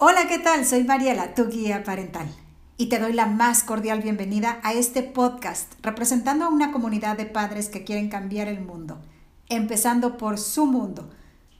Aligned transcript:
Hola, 0.00 0.28
¿qué 0.28 0.38
tal? 0.38 0.64
Soy 0.64 0.84
Mariela, 0.84 1.34
tu 1.34 1.48
guía 1.48 1.82
parental, 1.82 2.28
y 2.76 2.86
te 2.86 3.00
doy 3.00 3.12
la 3.12 3.26
más 3.26 3.64
cordial 3.64 4.00
bienvenida 4.00 4.60
a 4.62 4.72
este 4.72 5.02
podcast 5.02 5.72
representando 5.82 6.44
a 6.44 6.50
una 6.50 6.70
comunidad 6.70 7.16
de 7.16 7.26
padres 7.26 7.68
que 7.68 7.82
quieren 7.82 8.08
cambiar 8.08 8.46
el 8.46 8.60
mundo, 8.60 9.00
empezando 9.48 10.16
por 10.16 10.38
su 10.38 10.66
mundo, 10.66 11.10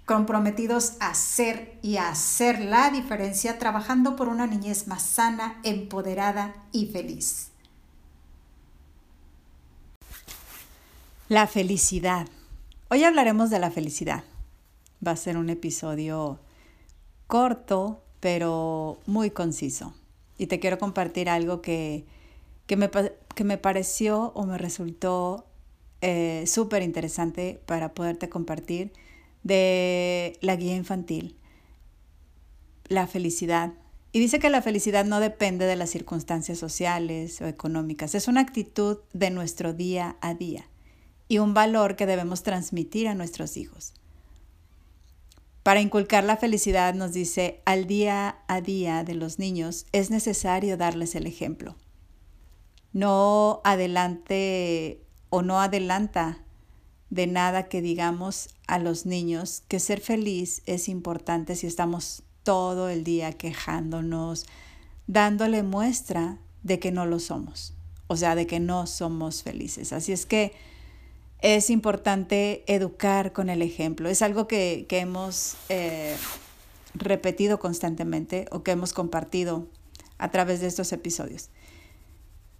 comprometidos 0.06 0.93
a 1.00 1.14
ser 1.14 1.80
y 1.82 1.96
a 1.96 2.11
hacer 2.11 2.61
la 2.61 2.90
diferencia 2.90 3.59
trabajando 3.59 4.14
por 4.14 4.29
una 4.29 4.46
niñez 4.46 4.86
más 4.86 5.02
sana, 5.02 5.59
empoderada 5.64 6.55
y 6.70 6.86
feliz. 6.86 7.50
La 11.29 11.48
felicidad. 11.48 12.29
Hoy 12.89 13.02
hablaremos 13.02 13.50
de 13.50 13.58
la 13.58 13.72
felicidad. 13.72 14.22
Va 15.04 15.11
a 15.11 15.16
ser 15.16 15.36
un 15.36 15.50
episodio 15.50 16.39
corto, 17.26 18.04
pero 18.21 19.00
muy 19.07 19.31
conciso. 19.31 19.95
Y 20.36 20.46
te 20.46 20.61
quiero 20.61 20.79
compartir 20.79 21.29
algo 21.29 21.61
que, 21.63 22.04
que, 22.67 22.76
me, 22.76 22.90
que 23.35 23.45
me, 23.45 23.59
pareció 23.59 24.32
o 24.35 24.46
me 24.46 24.59
resultó 24.59 25.46
eh, 26.00 26.45
súper 26.46 26.82
interesante 26.82 27.61
para 27.67 27.93
poderte 27.93 28.29
compartir 28.29 28.93
de 29.43 30.39
la 30.40 30.57
guía 30.57 30.76
infantil, 30.76 31.36
la 32.89 33.06
felicidad. 33.06 33.73
Y 34.12 34.20
dice 34.20 34.39
que 34.39 34.50
la 34.50 34.62
felicidad 34.62 35.05
no 35.05 35.20
depende 35.20 35.67
de 35.67 35.77
las 35.77 35.91
circunstancias 35.91 36.59
sociales 36.59 37.41
o 37.41 37.47
económicas, 37.47 38.14
es 38.14 38.28
una 38.28 38.41
actitud 38.41 38.98
de 39.12 39.31
nuestro 39.31 39.75
día 39.75 40.17
a 40.20 40.34
día 40.34 40.67
y 41.28 41.39
un 41.39 41.53
valor 41.53 41.95
que 41.95 42.06
debemos 42.06 42.42
transmitir 42.42 43.06
a 43.09 43.14
nuestros 43.14 43.56
hijos. 43.56 43.92
Para 45.69 45.83
inculcar 45.83 46.24
la 46.24 46.38
felicidad, 46.38 46.94
nos 46.94 47.12
dice, 47.12 47.61
al 47.66 47.86
día 47.86 48.38
a 48.48 48.62
día 48.62 49.05
de 49.05 49.14
los 49.14 49.38
niños 49.38 49.84
es 49.92 50.11
necesario 50.11 50.78
darles 50.78 51.14
el 51.14 51.27
ejemplo. 51.27 51.77
No 52.94 53.61
adelante 53.64 55.05
o 55.28 55.42
no 55.42 55.61
adelanta 55.61 56.42
de 57.11 57.27
nada 57.27 57.69
que 57.69 57.83
digamos 57.83 58.48
a 58.66 58.78
los 58.78 59.05
niños 59.05 59.62
que 59.69 59.78
ser 59.78 60.00
feliz 60.00 60.62
es 60.64 60.89
importante 60.89 61.55
si 61.55 61.66
estamos 61.66 62.22
todo 62.44 62.89
el 62.89 63.05
día 63.05 63.34
quejándonos, 63.34 64.46
dándole 65.06 65.62
muestra 65.64 66.39
de 66.62 66.78
que 66.78 66.92
no 66.92 67.05
lo 67.05 67.19
somos, 67.19 67.74
o 68.06 68.16
sea, 68.16 68.34
de 68.36 68.46
que 68.46 68.58
no 68.58 68.86
somos 68.86 69.42
felices. 69.42 69.92
Así 69.92 70.12
es 70.12 70.24
que 70.24 70.55
es 71.41 71.70
importante 71.70 72.64
educar 72.67 73.33
con 73.33 73.48
el 73.48 73.62
ejemplo. 73.62 74.08
Es 74.08 74.22
algo 74.22 74.48
que, 74.48 74.86
hemos 74.91 75.56
eh, 75.69 76.17
repetido 76.95 77.58
constantemente 77.58 78.47
o 78.50 78.62
que 78.62 78.72
hemos 78.72 78.92
compartido 78.92 79.67
a 80.19 80.30
través 80.30 80.61
de 80.61 80.67
estos 80.67 80.92
episodios. 80.92 81.50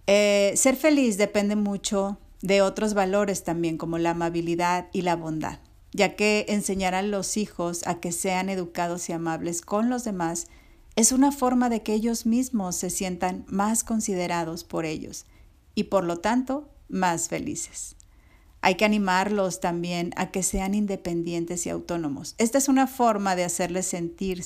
Eh, 0.07 0.53
ser 0.55 0.75
feliz 0.75 1.17
depende 1.17 1.55
mucho 1.55 2.17
de 2.41 2.61
otros 2.61 2.93
valores 2.93 3.43
también, 3.43 3.77
como 3.77 3.97
la 3.97 4.11
amabilidad 4.11 4.87
y 4.93 5.01
la 5.01 5.15
bondad, 5.15 5.59
ya 5.91 6.15
que 6.15 6.45
enseñar 6.47 6.95
a 6.95 7.01
los 7.01 7.35
hijos 7.35 7.85
a 7.85 7.99
que 7.99 8.11
sean 8.11 8.49
educados 8.49 9.09
y 9.09 9.13
amables 9.13 9.61
con 9.61 9.89
los 9.89 10.05
demás 10.05 10.47
es 10.95 11.11
una 11.11 11.31
forma 11.31 11.69
de 11.69 11.83
que 11.83 11.93
ellos 11.93 12.25
mismos 12.25 12.75
se 12.75 12.89
sientan 12.89 13.45
más 13.47 13.83
considerados 13.83 14.63
por 14.63 14.85
ellos 14.85 15.25
y 15.75 15.85
por 15.85 16.03
lo 16.03 16.17
tanto 16.17 16.69
más 16.87 17.27
felices. 17.27 17.95
Hay 18.61 18.75
que 18.75 18.85
animarlos 18.85 19.59
también 19.59 20.11
a 20.17 20.31
que 20.31 20.43
sean 20.43 20.73
independientes 20.73 21.65
y 21.65 21.69
autónomos. 21.69 22.35
Esta 22.37 22.57
es 22.57 22.67
una 22.67 22.87
forma 22.87 23.35
de 23.35 23.45
hacerles 23.45 23.87
sentir 23.87 24.43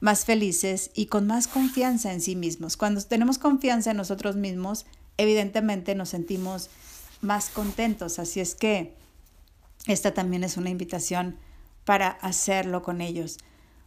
más 0.00 0.24
felices 0.24 0.90
y 0.94 1.06
con 1.06 1.26
más 1.26 1.46
confianza 1.46 2.12
en 2.12 2.20
sí 2.20 2.36
mismos. 2.36 2.76
Cuando 2.76 3.02
tenemos 3.02 3.38
confianza 3.38 3.90
en 3.90 3.96
nosotros 3.96 4.36
mismos, 4.36 4.86
evidentemente 5.16 5.94
nos 5.94 6.10
sentimos 6.10 6.70
más 7.20 7.50
contentos. 7.50 8.18
Así 8.18 8.40
es 8.40 8.54
que 8.54 8.94
esta 9.86 10.14
también 10.14 10.44
es 10.44 10.56
una 10.56 10.70
invitación 10.70 11.36
para 11.84 12.08
hacerlo 12.08 12.82
con 12.82 13.00
ellos. 13.00 13.38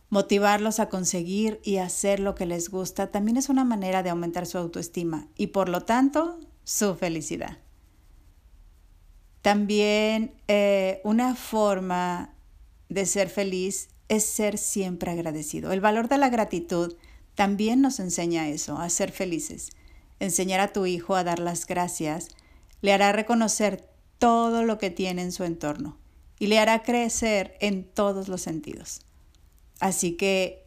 Motivarlos 0.09 0.79
a 0.79 0.89
conseguir 0.89 1.59
y 1.63 1.77
hacer 1.77 2.19
lo 2.19 2.35
que 2.35 2.45
les 2.45 2.69
gusta 2.69 3.11
también 3.11 3.37
es 3.37 3.49
una 3.49 3.63
manera 3.63 4.03
de 4.03 4.09
aumentar 4.09 4.45
su 4.45 4.57
autoestima 4.57 5.27
y 5.35 5.47
por 5.47 5.67
lo 5.67 5.81
tanto 5.81 6.39
su 6.63 6.95
felicidad. 6.95 7.57
También 9.47 10.33
eh, 10.49 10.99
una 11.05 11.33
forma 11.33 12.33
de 12.89 13.05
ser 13.05 13.29
feliz 13.29 13.87
es 14.09 14.25
ser 14.25 14.57
siempre 14.57 15.09
agradecido. 15.09 15.71
El 15.71 15.79
valor 15.79 16.09
de 16.09 16.17
la 16.17 16.27
gratitud 16.27 16.97
también 17.33 17.79
nos 17.79 18.01
enseña 18.01 18.49
eso, 18.49 18.77
a 18.77 18.89
ser 18.89 19.13
felices. 19.13 19.69
Enseñar 20.19 20.59
a 20.59 20.73
tu 20.73 20.85
hijo 20.85 21.15
a 21.15 21.23
dar 21.23 21.39
las 21.39 21.65
gracias 21.65 22.27
le 22.81 22.91
hará 22.91 23.13
reconocer 23.13 23.89
todo 24.17 24.63
lo 24.63 24.77
que 24.77 24.89
tiene 24.89 25.21
en 25.21 25.31
su 25.31 25.45
entorno 25.45 25.97
y 26.39 26.47
le 26.47 26.59
hará 26.59 26.83
crecer 26.83 27.55
en 27.61 27.85
todos 27.85 28.27
los 28.27 28.41
sentidos. 28.41 28.99
Así 29.79 30.17
que 30.17 30.65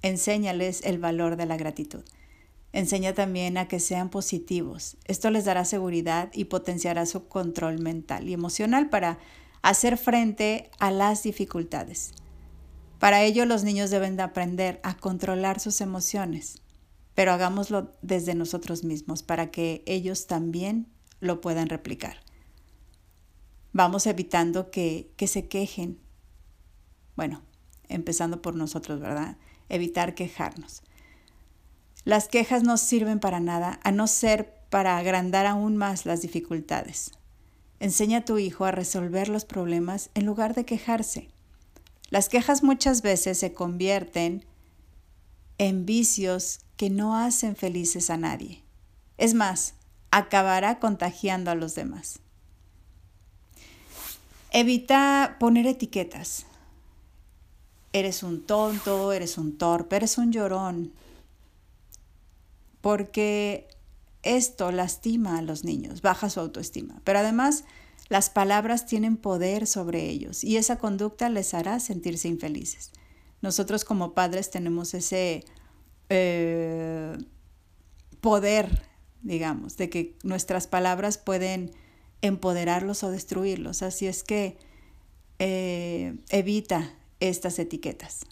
enséñales 0.00 0.80
el 0.84 0.98
valor 0.98 1.36
de 1.36 1.44
la 1.44 1.58
gratitud. 1.58 2.02
Enseña 2.76 3.14
también 3.14 3.56
a 3.56 3.68
que 3.68 3.80
sean 3.80 4.10
positivos. 4.10 4.98
Esto 5.06 5.30
les 5.30 5.46
dará 5.46 5.64
seguridad 5.64 6.28
y 6.34 6.44
potenciará 6.44 7.06
su 7.06 7.26
control 7.26 7.78
mental 7.78 8.28
y 8.28 8.34
emocional 8.34 8.90
para 8.90 9.18
hacer 9.62 9.96
frente 9.96 10.70
a 10.78 10.90
las 10.90 11.22
dificultades. 11.22 12.12
Para 12.98 13.22
ello 13.22 13.46
los 13.46 13.64
niños 13.64 13.88
deben 13.88 14.18
de 14.18 14.24
aprender 14.24 14.78
a 14.82 14.94
controlar 14.94 15.58
sus 15.58 15.80
emociones, 15.80 16.60
pero 17.14 17.32
hagámoslo 17.32 17.94
desde 18.02 18.34
nosotros 18.34 18.84
mismos 18.84 19.22
para 19.22 19.50
que 19.50 19.82
ellos 19.86 20.26
también 20.26 20.86
lo 21.18 21.40
puedan 21.40 21.70
replicar. 21.70 22.18
Vamos 23.72 24.06
evitando 24.06 24.70
que, 24.70 25.14
que 25.16 25.28
se 25.28 25.48
quejen. 25.48 25.98
Bueno, 27.14 27.40
empezando 27.88 28.42
por 28.42 28.54
nosotros, 28.54 29.00
¿verdad? 29.00 29.38
Evitar 29.70 30.14
quejarnos. 30.14 30.82
Las 32.06 32.28
quejas 32.28 32.62
no 32.62 32.76
sirven 32.76 33.18
para 33.18 33.40
nada, 33.40 33.80
a 33.82 33.90
no 33.90 34.06
ser 34.06 34.54
para 34.70 34.96
agrandar 34.96 35.44
aún 35.44 35.76
más 35.76 36.06
las 36.06 36.22
dificultades. 36.22 37.10
Enseña 37.80 38.18
a 38.18 38.24
tu 38.24 38.38
hijo 38.38 38.64
a 38.64 38.70
resolver 38.70 39.28
los 39.28 39.44
problemas 39.44 40.10
en 40.14 40.24
lugar 40.24 40.54
de 40.54 40.64
quejarse. 40.64 41.28
Las 42.10 42.28
quejas 42.28 42.62
muchas 42.62 43.02
veces 43.02 43.40
se 43.40 43.52
convierten 43.52 44.44
en 45.58 45.84
vicios 45.84 46.60
que 46.76 46.90
no 46.90 47.16
hacen 47.16 47.56
felices 47.56 48.08
a 48.08 48.16
nadie. 48.16 48.62
Es 49.18 49.34
más, 49.34 49.74
acabará 50.12 50.78
contagiando 50.78 51.50
a 51.50 51.56
los 51.56 51.74
demás. 51.74 52.20
Evita 54.52 55.38
poner 55.40 55.66
etiquetas. 55.66 56.46
Eres 57.92 58.22
un 58.22 58.46
tonto, 58.46 59.12
eres 59.12 59.38
un 59.38 59.58
torpe, 59.58 59.96
eres 59.96 60.18
un 60.18 60.30
llorón, 60.30 60.92
porque 62.86 63.66
esto 64.22 64.70
lastima 64.70 65.38
a 65.38 65.42
los 65.42 65.64
niños, 65.64 66.02
baja 66.02 66.30
su 66.30 66.38
autoestima. 66.38 67.00
Pero 67.02 67.18
además, 67.18 67.64
las 68.08 68.30
palabras 68.30 68.86
tienen 68.86 69.16
poder 69.16 69.66
sobre 69.66 70.08
ellos 70.08 70.44
y 70.44 70.56
esa 70.56 70.78
conducta 70.78 71.28
les 71.28 71.52
hará 71.52 71.80
sentirse 71.80 72.28
infelices. 72.28 72.92
Nosotros 73.42 73.84
como 73.84 74.14
padres 74.14 74.52
tenemos 74.52 74.94
ese 74.94 75.44
eh, 76.10 77.18
poder, 78.20 78.82
digamos, 79.20 79.76
de 79.76 79.90
que 79.90 80.14
nuestras 80.22 80.68
palabras 80.68 81.18
pueden 81.18 81.72
empoderarlos 82.22 83.02
o 83.02 83.10
destruirlos. 83.10 83.82
Así 83.82 84.06
es 84.06 84.22
que 84.22 84.58
eh, 85.40 86.14
evita 86.28 86.94
estas 87.18 87.58
etiquetas. 87.58 88.26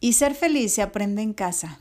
Y 0.00 0.12
ser 0.12 0.34
feliz 0.34 0.74
se 0.74 0.82
aprende 0.82 1.22
en 1.22 1.32
casa 1.32 1.80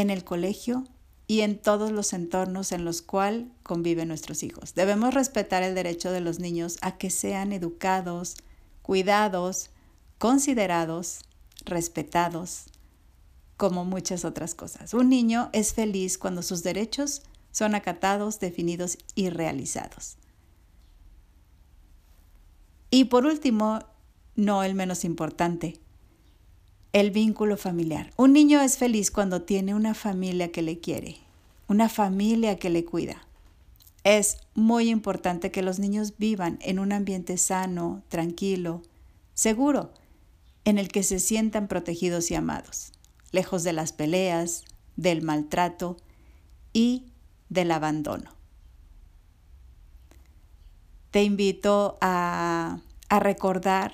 en 0.00 0.10
el 0.10 0.22
colegio 0.22 0.84
y 1.26 1.40
en 1.40 1.58
todos 1.58 1.90
los 1.90 2.12
entornos 2.12 2.70
en 2.70 2.84
los 2.84 3.02
cuales 3.02 3.46
conviven 3.64 4.06
nuestros 4.06 4.44
hijos. 4.44 4.74
Debemos 4.74 5.12
respetar 5.12 5.64
el 5.64 5.74
derecho 5.74 6.12
de 6.12 6.20
los 6.20 6.38
niños 6.38 6.78
a 6.82 6.96
que 6.98 7.10
sean 7.10 7.52
educados, 7.52 8.36
cuidados, 8.82 9.70
considerados, 10.18 11.18
respetados, 11.64 12.66
como 13.56 13.84
muchas 13.84 14.24
otras 14.24 14.54
cosas. 14.54 14.94
Un 14.94 15.08
niño 15.08 15.50
es 15.52 15.74
feliz 15.74 16.16
cuando 16.16 16.42
sus 16.42 16.62
derechos 16.62 17.22
son 17.50 17.74
acatados, 17.74 18.38
definidos 18.38 18.98
y 19.16 19.30
realizados. 19.30 20.16
Y 22.88 23.06
por 23.06 23.26
último, 23.26 23.80
no 24.36 24.62
el 24.62 24.76
menos 24.76 25.04
importante, 25.04 25.80
el 26.92 27.10
vínculo 27.10 27.56
familiar. 27.56 28.12
Un 28.16 28.32
niño 28.32 28.60
es 28.60 28.78
feliz 28.78 29.10
cuando 29.10 29.42
tiene 29.42 29.74
una 29.74 29.94
familia 29.94 30.50
que 30.50 30.62
le 30.62 30.80
quiere, 30.80 31.18
una 31.66 31.88
familia 31.88 32.58
que 32.58 32.70
le 32.70 32.84
cuida. 32.84 33.26
Es 34.04 34.38
muy 34.54 34.88
importante 34.88 35.50
que 35.50 35.62
los 35.62 35.78
niños 35.78 36.14
vivan 36.16 36.58
en 36.62 36.78
un 36.78 36.92
ambiente 36.92 37.36
sano, 37.36 38.02
tranquilo, 38.08 38.82
seguro, 39.34 39.92
en 40.64 40.78
el 40.78 40.88
que 40.88 41.02
se 41.02 41.18
sientan 41.18 41.68
protegidos 41.68 42.30
y 42.30 42.34
amados, 42.34 42.92
lejos 43.32 43.64
de 43.64 43.72
las 43.72 43.92
peleas, 43.92 44.64
del 44.96 45.22
maltrato 45.22 45.96
y 46.72 47.06
del 47.48 47.70
abandono. 47.70 48.34
Te 51.10 51.22
invito 51.22 51.98
a, 52.00 52.80
a 53.08 53.20
recordar 53.20 53.92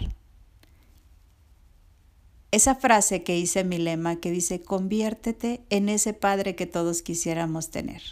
esa 2.55 2.75
frase 2.75 3.23
que 3.23 3.37
hice 3.37 3.65
mi 3.65 3.79
lema 3.79 4.17
que 4.17 4.31
dice, 4.31 4.63
conviértete 4.63 5.65
en 5.71 5.89
ese 5.89 6.13
padre 6.13 6.55
que 6.55 6.67
todos 6.67 7.03
quisiéramos 7.03 7.71
tener. 7.71 8.03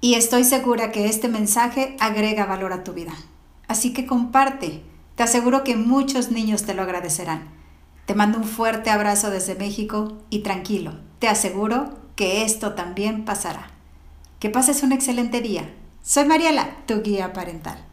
Y 0.00 0.14
estoy 0.14 0.44
segura 0.44 0.92
que 0.92 1.06
este 1.06 1.28
mensaje 1.28 1.96
agrega 1.98 2.46
valor 2.46 2.72
a 2.72 2.84
tu 2.84 2.92
vida. 2.92 3.14
Así 3.66 3.92
que 3.92 4.06
comparte. 4.06 4.82
Te 5.16 5.22
aseguro 5.22 5.64
que 5.64 5.76
muchos 5.76 6.30
niños 6.30 6.64
te 6.64 6.74
lo 6.74 6.82
agradecerán. 6.82 7.48
Te 8.04 8.14
mando 8.14 8.38
un 8.38 8.44
fuerte 8.44 8.90
abrazo 8.90 9.30
desde 9.30 9.56
México 9.56 10.18
y 10.30 10.40
tranquilo, 10.40 11.00
te 11.18 11.26
aseguro 11.26 11.98
que 12.14 12.44
esto 12.44 12.74
también 12.74 13.24
pasará. 13.24 13.70
Que 14.38 14.50
pases 14.50 14.82
un 14.84 14.92
excelente 14.92 15.40
día. 15.40 15.74
Soy 16.02 16.24
Mariela, 16.24 16.84
tu 16.86 17.02
guía 17.02 17.32
parental. 17.32 17.85